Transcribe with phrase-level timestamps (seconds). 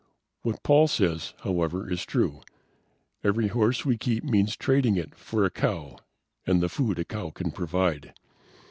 [0.41, 2.41] What Paul says, however, is true:
[3.23, 5.95] Every horse we keep means trading it for a cow
[6.43, 8.11] and the food a cow can provide.